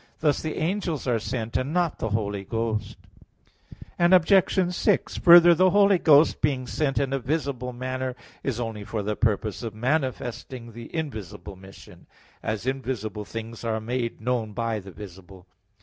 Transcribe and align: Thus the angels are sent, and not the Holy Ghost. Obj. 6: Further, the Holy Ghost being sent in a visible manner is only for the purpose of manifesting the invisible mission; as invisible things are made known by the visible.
Thus 0.19 0.41
the 0.41 0.57
angels 0.57 1.05
are 1.07 1.19
sent, 1.19 1.55
and 1.57 1.71
not 1.75 1.99
the 1.99 2.09
Holy 2.09 2.43
Ghost. 2.43 2.97
Obj. 3.99 4.73
6: 4.75 5.17
Further, 5.17 5.53
the 5.53 5.69
Holy 5.69 5.99
Ghost 5.99 6.41
being 6.41 6.65
sent 6.65 6.97
in 6.97 7.13
a 7.13 7.19
visible 7.19 7.71
manner 7.71 8.15
is 8.41 8.59
only 8.59 8.83
for 8.83 9.03
the 9.03 9.15
purpose 9.15 9.61
of 9.61 9.75
manifesting 9.75 10.71
the 10.71 10.89
invisible 10.95 11.55
mission; 11.55 12.07
as 12.41 12.65
invisible 12.65 13.25
things 13.25 13.63
are 13.63 13.79
made 13.79 14.19
known 14.19 14.53
by 14.53 14.79
the 14.79 14.89
visible. 14.91 15.45